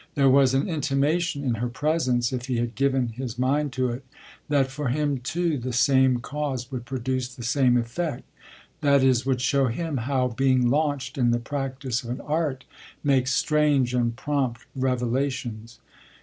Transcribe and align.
There 0.15 0.31
was 0.31 0.55
an 0.55 0.67
intimation 0.67 1.43
in 1.43 1.53
her 1.61 1.69
presence 1.69 2.33
(if 2.33 2.47
he 2.47 2.57
had 2.57 2.73
given 2.73 3.09
his 3.09 3.37
mind 3.37 3.71
to 3.73 3.89
it) 3.89 4.03
that 4.49 4.71
for 4.71 4.87
him 4.87 5.19
too 5.19 5.59
the 5.59 5.71
same 5.71 6.21
cause 6.21 6.71
would 6.71 6.85
produce 6.85 7.35
the 7.35 7.43
same 7.43 7.77
effect 7.77 8.23
that 8.81 9.03
is 9.03 9.27
would 9.27 9.41
show 9.41 9.67
him 9.67 9.97
how 9.97 10.29
being 10.29 10.71
launched 10.71 11.19
in 11.19 11.29
the 11.29 11.37
practice 11.37 12.03
of 12.03 12.09
an 12.09 12.21
art 12.21 12.65
makes 13.03 13.35
strange 13.35 13.93
and 13.93 14.15
prompt 14.15 14.61
revelations. 14.75 15.77